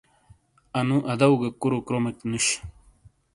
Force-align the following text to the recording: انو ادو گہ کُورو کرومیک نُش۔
انو 0.79 0.97
ادو 1.11 1.29
گہ 1.41 1.49
کُورو 1.59 1.79
کرومیک 1.85 2.17
نُش۔ 2.31 2.45